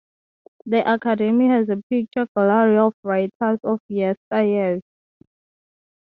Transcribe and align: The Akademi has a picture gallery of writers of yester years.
The 0.65 0.77
Akademi 0.77 1.47
has 1.51 1.69
a 1.69 1.79
picture 1.87 2.27
gallery 2.35 2.75
of 2.75 2.95
writers 3.03 3.59
of 3.63 3.79
yester 3.87 4.43
years. 4.43 4.81